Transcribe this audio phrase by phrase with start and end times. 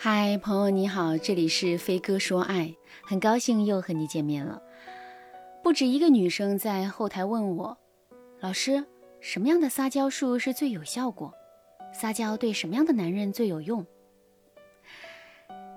[0.00, 4.62] 嗨，朋友你好，这里是飞哥说爱，很高兴又和你见面了。
[5.60, 7.76] 不止一个女生在后台问我，
[8.38, 8.84] 老师，
[9.18, 11.34] 什么样的撒娇术是最有效果？
[11.92, 13.84] 撒娇对什么样的男人最有用？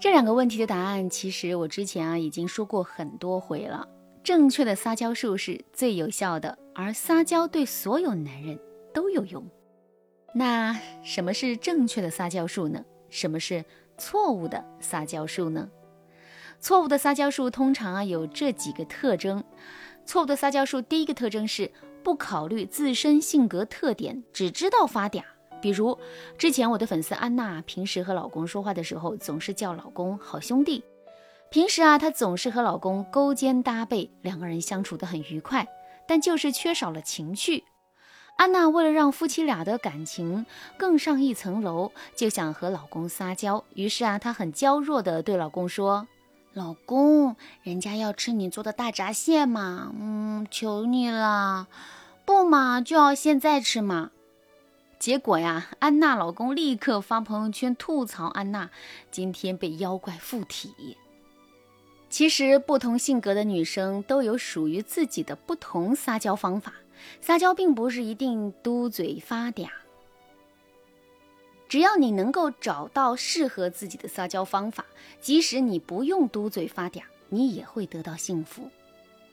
[0.00, 3.86] 这两个问题的答案，其实我之前啊已经说过很多回了。
[4.24, 8.58] 正确的撒娇术是最有效的，而撒娇对所有男人
[8.94, 9.46] 都有用。
[10.34, 12.82] 那什么是正确的撒娇术呢？
[13.16, 13.64] 什么是？
[13.96, 15.70] 错误的撒娇术呢？
[16.60, 19.42] 错误的撒娇术通常啊有这几个特征。
[20.04, 21.72] 错误的撒娇术第一个特征是
[22.04, 25.22] 不考虑自身性格特点，只知道发嗲。
[25.62, 25.98] 比如
[26.36, 30.84] 之前我的粉丝安娜，平时和老公说话的时候总是叫老公好兄弟。
[31.50, 35.66] 平时啊她总是和老公勾肩搭背，两个人相处的很愉快，
[36.06, 37.64] 但就是缺少了情趣。
[38.36, 40.44] 安娜为了让夫妻俩的感情
[40.76, 43.64] 更上一层楼，就想和老公撒娇。
[43.74, 46.06] 于是啊，她很娇弱地对老公说
[46.52, 51.66] ：“老公，人家要吃你做的大闸蟹嘛，嗯，求你了，
[52.26, 54.10] 不嘛就要现在吃嘛。”
[55.00, 58.70] 结果呀，安娜老公立刻发朋友圈吐槽安娜
[59.10, 60.96] 今天被妖怪附体。
[62.10, 66.74] 其实，不同性格的女生都有属于自己的不同撒娇方法。
[67.20, 69.68] 撒娇并不是一定嘟嘴发嗲，
[71.68, 74.84] 只要你能够找到适合自己的撒娇方法，
[75.20, 78.70] 即使你不用嘟嘴发嗲，你也会得到幸福。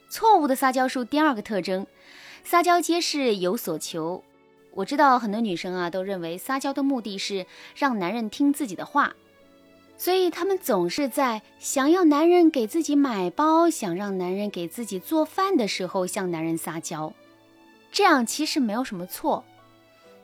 [0.10, 1.88] 错误的撒娇术第二个特征，
[2.44, 4.24] 撒娇皆是有所求。
[4.76, 9.16] 我知道很多女生啊都认为撒娇的目的是让男人听自己的话，
[9.98, 17.14] 所以她们总是在想要男人给自己买包、想让男人给自己做饭的时候向男人撒娇。
[17.94, 19.46] 这样其实没有什么错，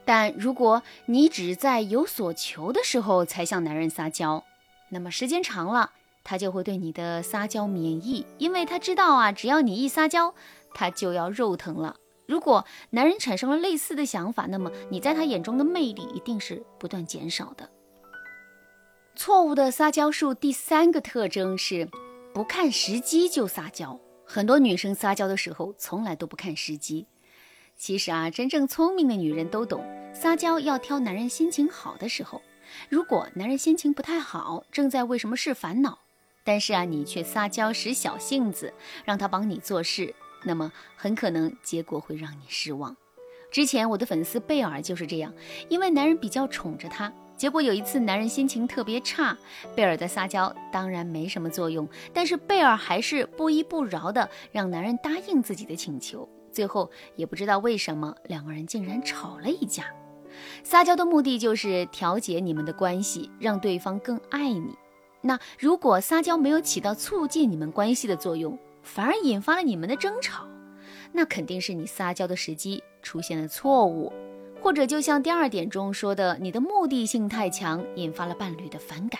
[0.03, 4.43] 但如果你只在有所求的时候才向男人撒娇，
[4.89, 5.91] 那么时间长了，
[6.23, 10.33] 他就会对你的撒娇免疫，因为他知道啊，只要你一撒娇，
[10.73, 11.95] 他就要肉疼了。
[12.25, 17.69] 如果男人产生了类似的想法，那么你在他眼中的魅力一定是不断减少的。
[19.15, 21.87] 错误的撒娇术第三个特征是
[22.33, 27.05] 不看时机就撒娇，很多女生撒娇的时候从来都不看时机。
[27.79, 29.81] 其实啊，真正聪明的女人都懂，
[30.13, 32.41] 撒娇要挑男人心情好的时候。
[32.89, 35.97] 如果男人心情不太好，正在为什么事烦恼，
[36.43, 38.73] 但是啊，你却撒娇使小性子，
[39.05, 40.13] 让他帮你做事，
[40.43, 42.93] 那么很可能结果会让你失望。
[43.49, 45.33] 之前我的粉丝贝尔就是这样，
[45.69, 49.37] 因为男人比较宠着她，结果有一次男人心情特别差，
[49.73, 56.27] 贝尔的撒娇当然没什么作用，但是贝尔还是不依不饶的让男人答应自己的请求。
[56.49, 59.85] 最后也不知道为什么两个人竟然吵了一架。
[60.63, 64.75] 撒娇的目的就是调节你们的关系，让对方更爱你。
[65.21, 70.47] 那如果撒娇没有起到促进你们关系的作用，反而引发了你们的争吵，
[71.11, 74.13] 那肯定是你撒娇的时机出现了错误，
[74.61, 79.19] 或者就像第二点中说的，你的目的性太强，引发了伴侣的反感。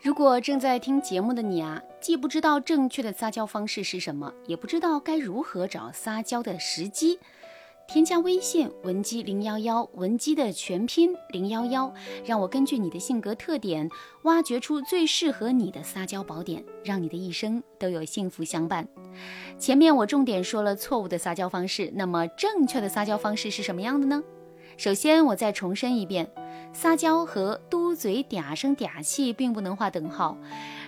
[0.00, 7.18] 如果正在听节目的你啊，既不知道正确的撒娇方式是什么，也不知道该如何找撒娇的时机，
[7.88, 11.92] 添加微信文姬零幺幺，文姬的全拼零幺幺，
[12.24, 13.90] 让我根据你的性格特点，
[14.22, 18.86] 挖掘出最适合你的撒娇宝典，让你的一生都有幸福相伴。
[19.58, 24.22] 前面我重点说了错误的撒娇方式，那么正确的撒娇方式是什么样的呢？
[24.78, 26.30] 首先，我再重申一遍，
[26.72, 30.38] 撒娇和嘟嘴嗲声嗲气并不能划等号。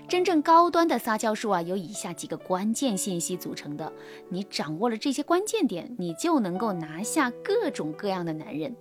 [0.07, 3.93] 真正高端的撒娇术啊，由以下几个关键信息组成的。
[4.29, 8.77] 你掌握了这些关键点，你就能够拿下各种各样的男人。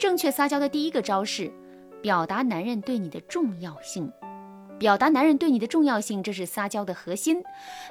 [0.00, 1.52] 正确撒娇的第一个招式，
[2.02, 4.12] 表达男人对你的重要性。
[4.80, 7.40] 表达男人对你的重要性，这是撒娇的核心。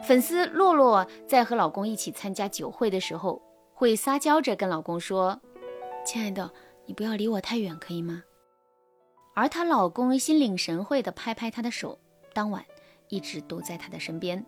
[0.04, 3.42] 粉丝洛洛在和老公一起参加酒会的时候，
[3.74, 5.40] 会撒娇着跟老公说。
[6.08, 6.50] 亲爱的，
[6.86, 8.24] 你不要离我太远，可以吗？
[9.36, 12.00] 而她老公心领神会的拍拍她的手，
[12.34, 12.64] 当晚
[13.10, 14.46] 一直都在她的身边。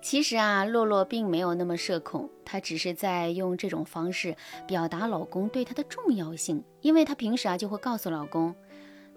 [0.00, 6.62] 其实啊，洛洛并没有那么社恐，她只是在用这种方式表达老公对她的重要性。
[6.82, 8.54] 因为她平时啊就会告诉老公：“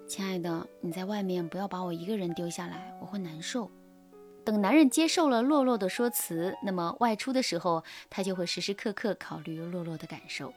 [0.09, 3.69] 亲爱的，你在外面不要把我一个人丢下来，我会难受。”
[4.43, 10.51] 等男人接受了洛洛的说辞，那么外出的时候，他就会时时刻刻考虑洛洛的感受。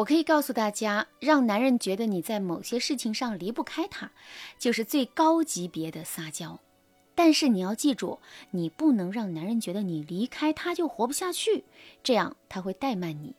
[0.00, 4.10] 我可以告诉大家，让男人觉得你在某些事情上离不开他，
[4.58, 6.58] 就是最高级别的撒娇。
[7.14, 8.18] 但是你要记住，
[8.50, 11.64] 你不能让男人觉得你离开他就活不下去，
[12.02, 13.34] 这样他会怠慢你。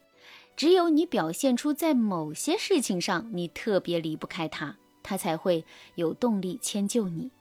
[0.54, 5.64] 只有你表现出在某些事情上你特别离不开他，他才会
[5.96, 7.32] 有动力迁就你。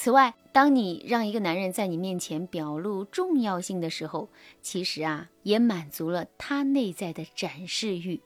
[0.00, 4.28] 此外，当你让一个男人在你面前表露重要性的时候，
[4.62, 8.20] 其实啊，也满足了他内在的展示欲。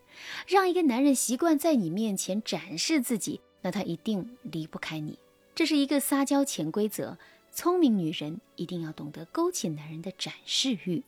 [0.46, 5.19] 让一个男人习惯在你面前展示自己，那他一定离不开你。
[5.54, 7.16] 这是一个撒娇潜规则。
[7.50, 11.02] 聪明女人一定要懂得勾起男人的展示欲。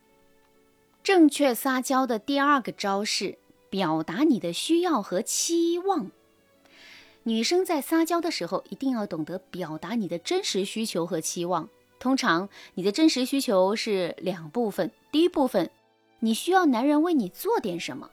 [1.03, 3.37] 正确撒娇的第二个招式，
[3.69, 6.11] 表达你的需要和期望。
[7.27, 11.69] 女生在撒娇的时候，一定要懂得表达你的真实需求和期望。
[11.99, 14.91] 通常，你的真实需求是两部分。
[15.11, 15.71] 第一部分，
[16.21, 18.11] 你需要男人为你做点什么，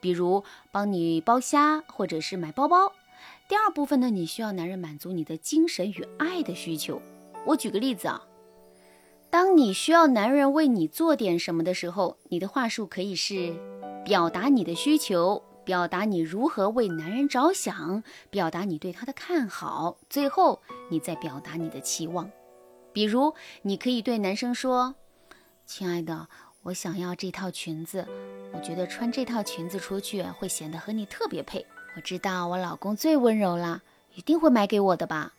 [0.00, 2.90] 比如帮你剥虾或者是买包包。
[3.46, 7.02] 第二部分呢，你需要男人满足你的精神与爱的需求。
[7.44, 8.24] 我举个例子啊，
[9.28, 13.54] 当你需要男人为你做点什么的时候，你的话术可以是
[14.06, 15.42] 表达你的需求。
[15.64, 22.30] 表达你如何为男人着想，表达你对他的看好，最后你再表达你的期望。
[22.92, 24.94] 比如，你可以对男生说
[25.66, 26.28] ：“亲爱的，
[26.62, 28.06] 我想要这套裙子，
[28.52, 31.66] 我觉得穿这套裙子出去会显得和你特别配。
[31.96, 33.82] 我知道我老公最温柔了，
[34.14, 35.32] 一定会买给我的吧。”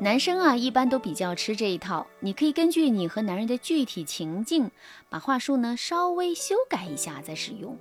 [0.00, 2.06] 男生啊，一般都比较吃这一套。
[2.18, 4.70] 你可以根据你和男人的具体情境，
[5.08, 7.78] 把话术呢稍微修改一下再使用。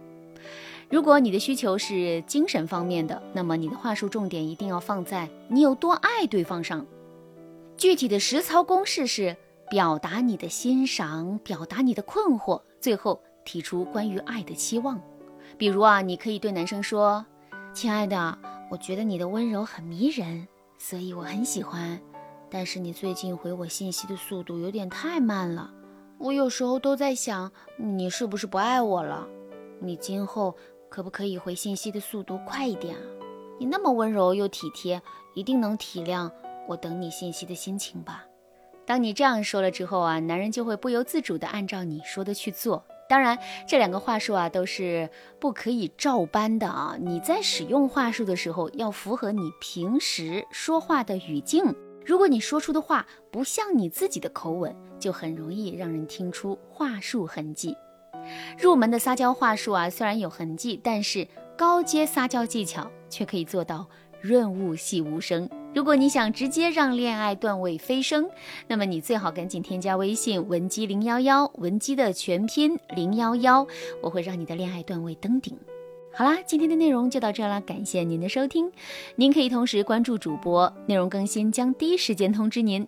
[0.94, 6.86] 如果你的需求是精神方面的，那么你的话术重点一定要放在你有多爱对方上。
[7.75, 9.36] 具体的实操公式是
[9.72, 15.01] 表达你的欣赏，表达你的困惑，最后提出关于爱的期望。
[15.57, 17.25] 比如啊，你可以对男生说
[17.74, 18.38] ：“亲爱的，
[18.69, 20.48] 我觉得你的温柔很迷人，
[20.78, 22.00] 所以我很喜欢。
[22.51, 25.74] 但是你最近回我信息的速度有点太慢了，
[26.19, 29.28] 我有时候都在想，你是不是不爱我了？
[29.80, 30.56] 你今后……”
[30.94, 33.01] 可不可以回信息的速度快一点啊？
[33.60, 35.01] 你那么温柔又体贴，
[35.34, 36.30] 一定能体谅
[36.68, 38.24] 我等你信息的心情吧？
[38.86, 42.86] 当你这样说了之后啊，男人就会不由自主地按照你说的去做。
[43.10, 45.10] 当然，这两个话术啊都是
[45.40, 46.95] 不可以照搬的啊。
[47.00, 51.75] 你在使用话术的时候，要符合你平时说话的语境。
[52.06, 57.75] 如果你说出的话不像你自己的口吻，就很容易让人听出话术痕迹。
[58.57, 61.27] 入门的撒娇话术啊，虽然有痕迹，但是
[61.57, 63.87] 高阶撒娇技巧却可以做到
[64.21, 65.49] 润物细无声。
[65.73, 68.29] 如果你想直接让恋爱段位飞升，
[68.67, 73.65] 那么你最好赶紧添加微信文姬零幺幺，文姬的全拼零幺幺，
[74.01, 75.57] 我会让你的恋爱段位登顶。
[76.15, 78.71] 好啦，今天的内容就到这了，感谢您的收听。
[79.15, 82.87] 您可以同时关注主播，内容更新将第一时间通知您。